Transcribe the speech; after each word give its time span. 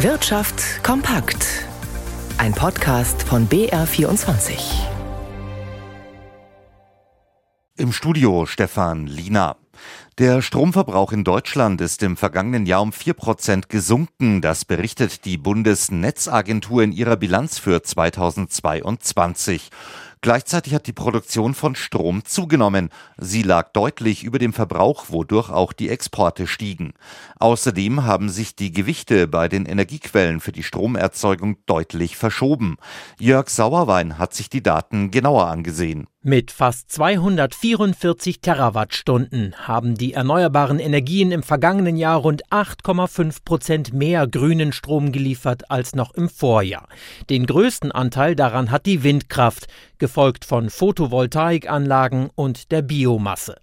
Wirtschaft 0.00 0.84
kompakt. 0.84 1.64
Ein 2.36 2.52
Podcast 2.52 3.22
von 3.22 3.48
BR24. 3.48 4.58
Im 7.78 7.92
Studio 7.92 8.44
Stefan 8.44 9.06
Lina. 9.06 9.56
Der 10.18 10.42
Stromverbrauch 10.42 11.12
in 11.12 11.24
Deutschland 11.24 11.80
ist 11.80 12.02
im 12.02 12.18
vergangenen 12.18 12.66
Jahr 12.66 12.82
um 12.82 12.92
vier 12.92 13.14
Prozent 13.14 13.70
gesunken. 13.70 14.42
Das 14.42 14.66
berichtet 14.66 15.24
die 15.24 15.38
Bundesnetzagentur 15.38 16.82
in 16.82 16.92
ihrer 16.92 17.16
Bilanz 17.16 17.58
für 17.58 17.82
2022. 17.82 19.70
Gleichzeitig 20.20 20.74
hat 20.74 20.86
die 20.86 20.92
Produktion 20.92 21.54
von 21.54 21.76
Strom 21.76 22.24
zugenommen. 22.24 22.90
Sie 23.18 23.42
lag 23.42 23.72
deutlich 23.72 24.24
über 24.24 24.38
dem 24.38 24.52
Verbrauch, 24.52 25.06
wodurch 25.08 25.50
auch 25.50 25.72
die 25.72 25.88
Exporte 25.88 26.46
stiegen. 26.46 26.94
Außerdem 27.38 28.04
haben 28.04 28.28
sich 28.28 28.56
die 28.56 28.72
Gewichte 28.72 29.28
bei 29.28 29.48
den 29.48 29.66
Energiequellen 29.66 30.40
für 30.40 30.52
die 30.52 30.62
Stromerzeugung 30.62 31.58
deutlich 31.66 32.16
verschoben. 32.16 32.76
Jörg 33.18 33.48
Sauerwein 33.48 34.18
hat 34.18 34.34
sich 34.34 34.48
die 34.50 34.62
Daten 34.62 35.10
genauer 35.10 35.46
angesehen. 35.46 36.06
Mit 36.28 36.50
fast 36.50 36.90
244 36.90 38.40
Terawattstunden 38.40 39.54
haben 39.58 39.94
die 39.94 40.14
erneuerbaren 40.14 40.80
Energien 40.80 41.30
im 41.30 41.44
vergangenen 41.44 41.96
Jahr 41.96 42.18
rund 42.18 42.44
8,5 42.48 43.44
Prozent 43.44 43.92
mehr 43.94 44.26
grünen 44.26 44.72
Strom 44.72 45.12
geliefert 45.12 45.70
als 45.70 45.94
noch 45.94 46.14
im 46.14 46.28
Vorjahr. 46.28 46.88
Den 47.30 47.46
größten 47.46 47.92
Anteil 47.92 48.34
daran 48.34 48.72
hat 48.72 48.86
die 48.86 49.04
Windkraft, 49.04 49.68
gefolgt 49.98 50.44
von 50.44 50.68
Photovoltaikanlagen 50.68 52.30
und 52.34 52.70
der 52.70 52.82
Biomasse. 52.82 53.56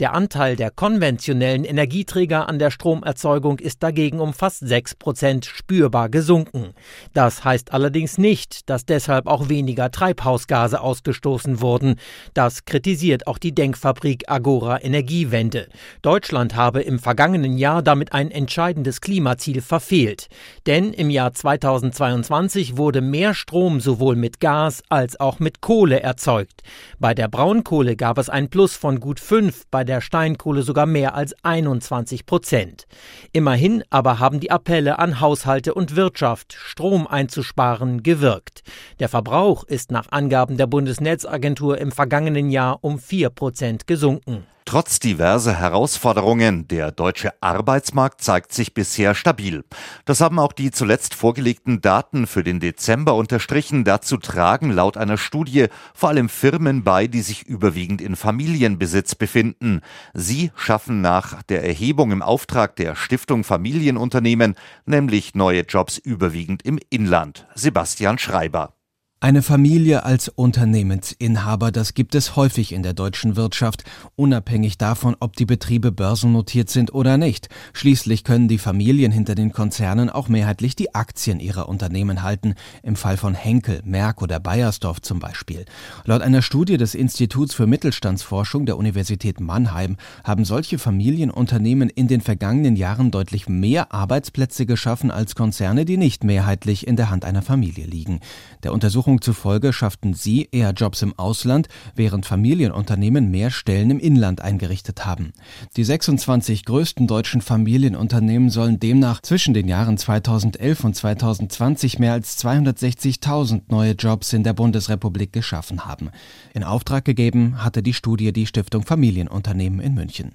Der 0.00 0.14
Anteil 0.14 0.56
der 0.56 0.70
konventionellen 0.70 1.64
Energieträger 1.64 2.48
an 2.48 2.58
der 2.58 2.70
Stromerzeugung 2.70 3.58
ist 3.58 3.82
dagegen 3.82 4.20
um 4.20 4.32
fast 4.32 4.66
6 4.66 4.96
Prozent 4.96 5.46
spürbar 5.46 6.08
gesunken. 6.08 6.74
Das 7.12 7.44
heißt 7.44 7.72
allerdings 7.72 8.18
nicht, 8.18 8.68
dass 8.68 8.86
deshalb 8.86 9.26
auch 9.26 9.48
weniger 9.48 9.90
Treibhausgase 9.90 10.80
ausgestoßen 10.80 11.60
wurden. 11.60 11.96
Das 12.34 12.64
kritisiert 12.64 13.26
auch 13.26 13.38
die 13.38 13.54
Denkfabrik 13.54 14.24
Agora 14.30 14.82
Energiewende. 14.82 15.68
Deutschland 16.02 16.56
habe 16.56 16.82
im 16.82 16.98
vergangenen 16.98 17.58
Jahr 17.58 17.82
damit 17.82 18.12
ein 18.12 18.30
entscheidendes 18.30 19.00
Klimaziel 19.00 19.60
verfehlt. 19.60 20.28
Denn 20.66 20.92
im 20.92 21.10
Jahr 21.10 21.32
2022 21.32 22.76
wurde 22.76 23.00
mehr 23.00 23.34
Strom 23.34 23.80
sowohl 23.80 24.16
mit 24.16 24.40
Gas 24.40 24.82
als 24.88 25.18
auch 25.20 25.38
mit 25.38 25.60
Kohle 25.60 26.00
erzeugt. 26.00 26.62
Bei 26.98 27.14
der 27.14 27.28
Braunkohle 27.28 27.96
gab 27.96 28.18
es 28.18 28.28
ein 28.28 28.48
Plus 28.48 28.74
von 28.74 29.00
gut 29.00 29.20
5, 29.20 29.64
bei 29.70 29.84
der 29.84 30.00
Steinkohle 30.00 30.62
sogar 30.62 30.86
mehr 30.86 31.14
als 31.14 31.34
21 31.42 32.26
Prozent. 32.26 32.86
Immerhin 33.32 33.84
aber 33.90 34.18
haben 34.18 34.40
die 34.40 34.50
Appelle 34.50 34.98
an 34.98 35.20
Haushalte 35.20 35.74
und 35.74 35.96
Wirtschaft, 35.96 36.52
Strom 36.52 37.06
einzusparen, 37.06 38.02
gewirkt. 38.02 38.62
Der 39.00 39.08
Verbrauch 39.08 39.64
ist 39.64 39.90
nach 39.90 40.10
Angaben 40.10 40.56
der 40.56 40.66
Bundesnetzagentur 40.66 41.78
im 41.78 41.92
vergangenen 41.98 42.48
Jahr 42.48 42.78
um 42.82 43.00
4 43.00 43.28
Prozent 43.30 43.88
gesunken. 43.88 44.46
Trotz 44.64 45.00
diverser 45.00 45.58
Herausforderungen, 45.58 46.68
der 46.68 46.92
deutsche 46.92 47.32
Arbeitsmarkt 47.42 48.20
zeigt 48.20 48.52
sich 48.52 48.72
bisher 48.72 49.16
stabil. 49.16 49.64
Das 50.04 50.20
haben 50.20 50.38
auch 50.38 50.52
die 50.52 50.70
zuletzt 50.70 51.14
vorgelegten 51.14 51.80
Daten 51.80 52.28
für 52.28 52.44
den 52.44 52.60
Dezember 52.60 53.16
unterstrichen. 53.16 53.82
Dazu 53.82 54.16
tragen 54.16 54.70
laut 54.70 54.96
einer 54.96 55.16
Studie 55.16 55.66
vor 55.92 56.10
allem 56.10 56.28
Firmen 56.28 56.84
bei, 56.84 57.08
die 57.08 57.22
sich 57.22 57.42
überwiegend 57.48 58.00
in 58.00 58.14
Familienbesitz 58.14 59.16
befinden. 59.16 59.80
Sie 60.14 60.52
schaffen 60.54 61.00
nach 61.00 61.42
der 61.42 61.64
Erhebung 61.64 62.12
im 62.12 62.22
Auftrag 62.22 62.76
der 62.76 62.94
Stiftung 62.94 63.42
Familienunternehmen 63.42 64.54
nämlich 64.86 65.34
neue 65.34 65.62
Jobs 65.62 65.98
überwiegend 65.98 66.64
im 66.64 66.78
Inland. 66.90 67.48
Sebastian 67.56 68.18
Schreiber. 68.18 68.77
Eine 69.20 69.42
Familie 69.42 70.04
als 70.04 70.28
Unternehmensinhaber, 70.28 71.72
das 71.72 71.94
gibt 71.94 72.14
es 72.14 72.36
häufig 72.36 72.70
in 72.70 72.84
der 72.84 72.92
deutschen 72.92 73.34
Wirtschaft, 73.34 73.82
unabhängig 74.14 74.78
davon, 74.78 75.16
ob 75.18 75.34
die 75.34 75.44
Betriebe 75.44 75.90
börsennotiert 75.90 76.70
sind 76.70 76.94
oder 76.94 77.18
nicht. 77.18 77.48
Schließlich 77.72 78.22
können 78.22 78.46
die 78.46 78.58
Familien 78.58 79.10
hinter 79.10 79.34
den 79.34 79.50
Konzernen 79.52 80.08
auch 80.08 80.28
mehrheitlich 80.28 80.76
die 80.76 80.94
Aktien 80.94 81.40
ihrer 81.40 81.68
Unternehmen 81.68 82.22
halten, 82.22 82.54
im 82.84 82.94
Fall 82.94 83.16
von 83.16 83.34
Henkel, 83.34 83.82
Merck 83.84 84.22
oder 84.22 84.38
Bayersdorf 84.38 85.02
zum 85.02 85.18
Beispiel. 85.18 85.64
Laut 86.04 86.22
einer 86.22 86.40
Studie 86.40 86.76
des 86.76 86.94
Instituts 86.94 87.54
für 87.54 87.66
Mittelstandsforschung 87.66 88.66
der 88.66 88.76
Universität 88.76 89.40
Mannheim 89.40 89.96
haben 90.22 90.44
solche 90.44 90.78
Familienunternehmen 90.78 91.90
in 91.90 92.06
den 92.06 92.20
vergangenen 92.20 92.76
Jahren 92.76 93.10
deutlich 93.10 93.48
mehr 93.48 93.92
Arbeitsplätze 93.92 94.64
geschaffen 94.64 95.10
als 95.10 95.34
Konzerne, 95.34 95.84
die 95.84 95.96
nicht 95.96 96.22
mehrheitlich 96.22 96.86
in 96.86 96.94
der 96.94 97.10
Hand 97.10 97.24
einer 97.24 97.42
Familie 97.42 97.84
liegen. 97.84 98.20
Der 98.62 98.72
Untersuchung 98.72 99.07
Untersuchung 99.08 99.22
zufolge 99.22 99.72
schafften 99.72 100.12
sie 100.12 100.48
eher 100.52 100.72
Jobs 100.72 101.00
im 101.00 101.18
Ausland, 101.18 101.68
während 101.94 102.26
Familienunternehmen 102.26 103.30
mehr 103.30 103.50
Stellen 103.50 103.90
im 103.90 103.98
Inland 103.98 104.42
eingerichtet 104.42 105.06
haben. 105.06 105.32
Die 105.76 105.84
26 105.84 106.66
größten 106.66 107.06
deutschen 107.06 107.40
Familienunternehmen 107.40 108.50
sollen 108.50 108.78
demnach 108.78 109.22
zwischen 109.22 109.54
den 109.54 109.66
Jahren 109.66 109.96
2011 109.96 110.84
und 110.84 110.94
2020 110.94 111.98
mehr 111.98 112.12
als 112.12 112.38
260.000 112.44 113.62
neue 113.68 113.92
Jobs 113.92 114.34
in 114.34 114.44
der 114.44 114.52
Bundesrepublik 114.52 115.32
geschaffen 115.32 115.86
haben. 115.86 116.10
In 116.52 116.62
Auftrag 116.62 117.06
gegeben 117.06 117.64
hatte 117.64 117.82
die 117.82 117.94
Studie 117.94 118.34
die 118.34 118.46
Stiftung 118.46 118.84
Familienunternehmen 118.84 119.80
in 119.80 119.94
München. 119.94 120.32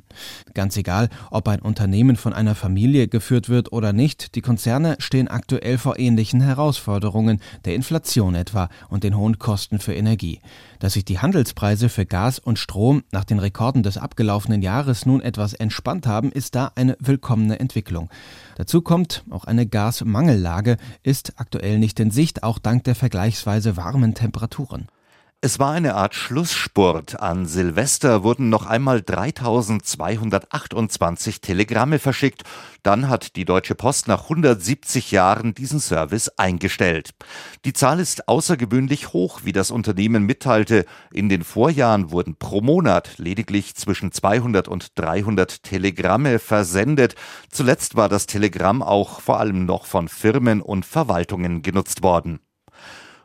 Ganz 0.55 0.77
egal, 0.77 1.09
ob 1.29 1.47
ein 1.47 1.59
Unternehmen 1.59 2.15
von 2.15 2.33
einer 2.33 2.55
Familie 2.55 3.07
geführt 3.07 3.49
wird 3.49 3.71
oder 3.71 3.93
nicht, 3.93 4.33
die 4.33 4.41
Konzerne 4.41 4.95
stehen 4.97 5.27
aktuell 5.27 5.77
vor 5.77 5.99
ähnlichen 5.99 6.41
Herausforderungen, 6.41 7.39
der 7.65 7.75
Inflation 7.75 8.33
etwa 8.33 8.62
und 8.89 9.03
den 9.03 9.17
hohen 9.17 9.39
Kosten 9.39 9.79
für 9.79 9.93
Energie. 9.93 10.39
Dass 10.79 10.93
sich 10.93 11.05
die 11.05 11.19
Handelspreise 11.19 11.89
für 11.89 12.05
Gas 12.05 12.39
und 12.39 12.59
Strom 12.59 13.03
nach 13.11 13.23
den 13.23 13.39
Rekorden 13.39 13.83
des 13.83 13.97
abgelaufenen 13.97 14.61
Jahres 14.61 15.05
nun 15.05 15.21
etwas 15.21 15.53
entspannt 15.53 16.07
haben, 16.07 16.31
ist 16.31 16.55
da 16.55 16.71
eine 16.75 16.97
willkommene 16.99 17.59
Entwicklung. 17.59 18.09
Dazu 18.55 18.81
kommt, 18.81 19.23
auch 19.29 19.45
eine 19.45 19.65
Gasmangellage 19.65 20.77
ist 21.01 21.33
aktuell 21.37 21.79
nicht 21.79 21.99
in 21.99 22.11
Sicht, 22.11 22.43
auch 22.43 22.59
dank 22.59 22.83
der 22.83 22.95
vergleichsweise 22.95 23.77
warmen 23.77 24.13
Temperaturen. 24.13 24.87
Es 25.45 25.59
war 25.59 25.73
eine 25.73 25.95
Art 25.95 26.15
Schlussspurt. 26.15 27.19
An 27.19 27.45
Silvester 27.45 28.23
wurden 28.23 28.47
noch 28.47 28.65
einmal 28.65 29.01
3228 29.01 31.41
Telegramme 31.41 31.99
verschickt. 31.99 32.43
Dann 32.81 33.09
hat 33.09 33.35
die 33.35 33.43
Deutsche 33.43 33.75
Post 33.75 34.07
nach 34.07 34.23
170 34.23 35.11
Jahren 35.11 35.53
diesen 35.53 35.81
Service 35.81 36.29
eingestellt. 36.37 37.09
Die 37.65 37.73
Zahl 37.73 37.99
ist 37.99 38.29
außergewöhnlich 38.29 39.11
hoch, 39.11 39.41
wie 39.43 39.51
das 39.51 39.69
Unternehmen 39.69 40.23
mitteilte. 40.23 40.85
In 41.11 41.27
den 41.27 41.43
Vorjahren 41.43 42.11
wurden 42.11 42.37
pro 42.37 42.61
Monat 42.61 43.17
lediglich 43.17 43.75
zwischen 43.75 44.13
200 44.13 44.69
und 44.69 44.97
300 44.97 45.61
Telegramme 45.61 46.39
versendet. 46.39 47.15
Zuletzt 47.51 47.97
war 47.97 48.07
das 48.07 48.27
Telegramm 48.27 48.81
auch 48.81 49.19
vor 49.19 49.41
allem 49.41 49.65
noch 49.65 49.87
von 49.87 50.07
Firmen 50.07 50.61
und 50.61 50.85
Verwaltungen 50.85 51.63
genutzt 51.63 52.01
worden. 52.01 52.39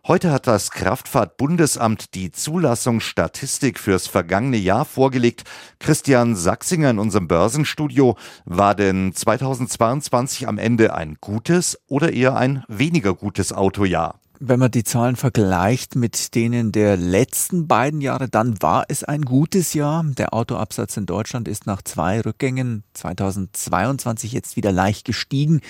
Heute 0.08 0.32
hat 0.32 0.46
das 0.46 0.70
Kraftfahrtbundesamt 0.70 2.14
die 2.14 2.32
Zulassungsstatistik 2.32 3.78
fürs 3.78 4.06
vergangene 4.06 4.56
Jahr 4.56 4.86
vorgelegt. 4.86 5.44
Christian 5.80 6.34
Sachsinger 6.34 6.88
in 6.88 6.98
unserem 6.98 7.28
Börsenstudio. 7.28 8.16
War 8.46 8.74
denn 8.74 9.12
2022 9.12 10.48
am 10.48 10.56
Ende 10.56 10.94
ein 10.94 11.18
gutes 11.20 11.78
oder 11.88 12.10
eher 12.10 12.38
ein 12.38 12.64
weniger 12.68 13.12
gutes 13.12 13.52
Autojahr? 13.52 14.18
Wenn 14.40 14.60
man 14.60 14.70
die 14.70 14.84
Zahlen 14.84 15.16
vergleicht 15.16 15.96
mit 15.96 16.36
denen 16.36 16.70
der 16.70 16.96
letzten 16.96 17.66
beiden 17.66 18.00
Jahre, 18.00 18.28
dann 18.28 18.62
war 18.62 18.84
es 18.86 19.02
ein 19.02 19.22
gutes 19.22 19.74
Jahr. 19.74 20.04
Der 20.04 20.32
Autoabsatz 20.32 20.96
in 20.96 21.06
Deutschland 21.06 21.48
ist 21.48 21.66
nach 21.66 21.82
zwei 21.82 22.20
Rückgängen 22.20 22.84
2022 22.94 24.30
jetzt 24.30 24.54
wieder 24.54 24.70
leicht 24.70 25.04
gestiegen. 25.04 25.60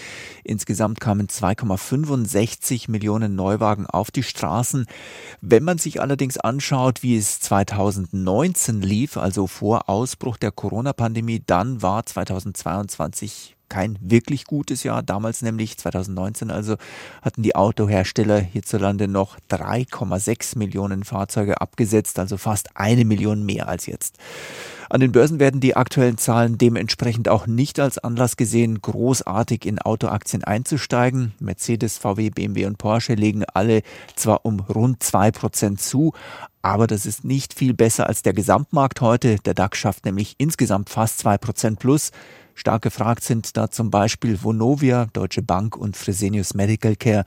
Insgesamt 0.44 1.00
kamen 1.00 1.28
2,65 1.28 2.90
Millionen 2.90 3.34
Neuwagen 3.34 3.87
auf 3.87 4.10
die 4.10 4.22
Straßen. 4.22 4.84
Wenn 5.40 5.64
man 5.64 5.78
sich 5.78 6.02
allerdings 6.02 6.37
anschaut, 6.37 7.02
wie 7.02 7.16
es 7.16 7.40
2019 7.40 8.82
lief, 8.82 9.16
also 9.16 9.46
vor 9.46 9.88
Ausbruch 9.88 10.37
der 10.37 10.52
Corona-Pandemie, 10.52 11.43
dann 11.46 11.81
war 11.81 12.04
2022 12.04 13.56
kein 13.69 13.99
wirklich 14.00 14.44
gutes 14.44 14.82
Jahr. 14.82 15.03
Damals 15.03 15.43
nämlich 15.43 15.79
2019 15.79 16.50
also 16.50 16.76
hatten 17.23 17.43
die 17.43 17.56
Autohersteller 17.56 18.41
hierzulande 18.41 19.09
noch 19.09 19.38
3,6 19.50 20.59
Millionen 20.59 21.05
Fahrzeuge 21.05 21.61
abgesetzt, 21.61 22.19
also 22.19 22.37
fast 22.37 22.76
eine 22.76 23.05
Million 23.05 23.44
mehr 23.44 23.69
als 23.69 23.87
jetzt. 23.87 24.17
An 24.91 25.00
den 25.00 25.12
Börsen 25.12 25.38
werden 25.38 25.61
die 25.61 25.76
aktuellen 25.76 26.17
Zahlen 26.17 26.56
dementsprechend 26.56 27.29
auch 27.29 27.47
nicht 27.47 27.79
als 27.79 27.99
Anlass 27.99 28.38
gesehen, 28.38 28.81
großartig 28.81 29.67
in 29.67 29.79
Autoaktien 29.79 30.44
einzusteigen. 30.44 31.35
Mercedes, 31.41 31.99
VW, 31.99 32.31
BMW 32.31 32.65
und 32.65 32.79
Porsche 32.79 33.15
legen 33.15 33.44
alle 33.53 33.82
zwar 34.17 34.47
um 34.47 34.61
rund 34.61 35.03
zwei 35.03 35.31
Prozent 35.31 35.82
zu, 35.82 36.15
aber 36.62 36.87
das 36.87 37.05
ist 37.05 37.23
nicht 37.23 37.53
viel 37.53 37.75
besser 37.75 38.06
als 38.06 38.23
der 38.23 38.32
Gesamtmarkt 38.32 39.03
heute. 39.03 39.37
Der 39.44 39.53
DAX 39.53 39.76
schafft 39.76 40.06
nämlich 40.06 40.37
insgesamt 40.38 40.88
fast 40.88 41.19
zwei 41.19 41.37
Prozent 41.37 41.79
plus. 41.79 42.11
Stark 42.58 42.82
gefragt 42.82 43.22
sind 43.22 43.56
da 43.56 43.70
zum 43.70 43.88
Beispiel 43.88 44.43
Vonovia, 44.43 45.06
Deutsche 45.12 45.43
Bank 45.43 45.76
und 45.76 45.96
Fresenius 45.96 46.55
Medical 46.55 46.96
Care. 46.96 47.25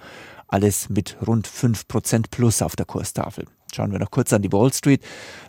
Alles 0.49 0.89
mit 0.89 1.15
rund 1.25 1.47
5% 1.47 2.25
plus 2.29 2.61
auf 2.61 2.75
der 2.75 2.85
Kurstafel. 2.85 3.45
Schauen 3.73 3.93
wir 3.93 3.99
noch 3.99 4.11
kurz 4.11 4.33
an 4.33 4.41
die 4.41 4.51
Wall 4.51 4.73
Street. 4.73 5.01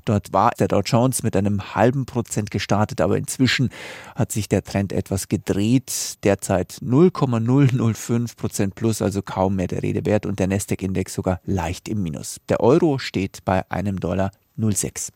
Dort 0.05 0.33
war 0.33 0.53
der 0.57 0.69
Dow 0.69 0.83
Jones 0.83 1.25
mit 1.25 1.35
einem 1.35 1.75
halben 1.75 2.07
Prozent 2.07 2.53
gestartet, 2.53 3.01
aber 3.01 3.17
inzwischen 3.17 3.71
hat 4.15 4.31
sich 4.31 4.49
der 4.49 4.63
Trend 4.63 4.93
etwas 4.93 5.27
gedreht. 5.27 6.19
Derzeit 6.23 6.77
0,005 6.81 8.37
Prozent 8.37 8.77
plus, 8.77 9.03
also 9.03 9.21
kaum 9.21 9.57
mehr 9.57 9.67
der 9.67 9.83
Rede 9.83 10.07
wert 10.07 10.27
und 10.27 10.39
der 10.39 10.47
Nasdaq-Index 10.47 11.13
sogar 11.13 11.41
leicht 11.45 11.89
im 11.89 12.05
Minus. 12.05 12.37
Der 12.49 12.61
Euro 12.61 12.99
steht 12.99 13.45
bei 13.45 13.69
einem 13.69 13.99
Dollar 13.99 14.31
06. 14.57 15.13